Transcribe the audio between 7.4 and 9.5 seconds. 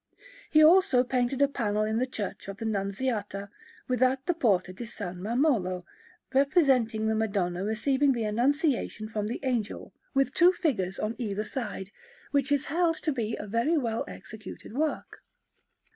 receiving the Annunciation from the